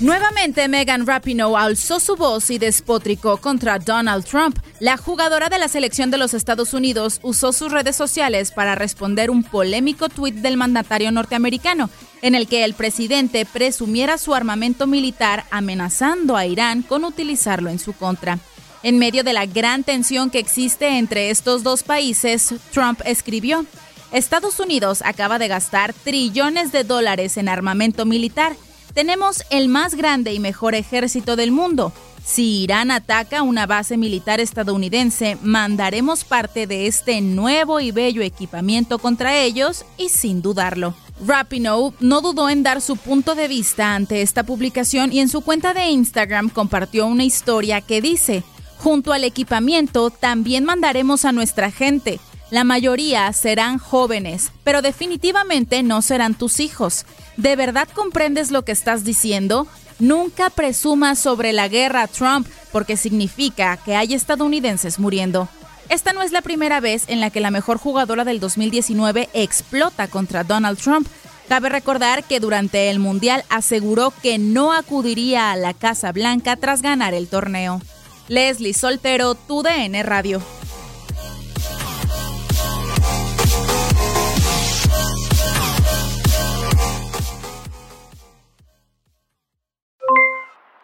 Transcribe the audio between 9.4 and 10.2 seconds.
polémico